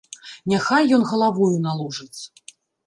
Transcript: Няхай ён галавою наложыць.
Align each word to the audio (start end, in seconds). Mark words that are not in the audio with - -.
Няхай 0.53 0.89
ён 0.97 1.03
галавою 1.11 1.53
наложыць. 1.71 2.21